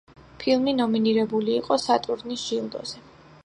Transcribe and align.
ფილმი 0.43 0.73
ნომინირებული 0.79 1.53
იყო 1.59 1.77
სატურნის 1.85 2.47
ჯილდოზე. 2.49 3.07